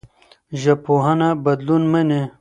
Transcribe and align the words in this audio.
ژبپوهنه 0.61 1.29
بدلون 1.43 1.83
مني. 1.91 2.21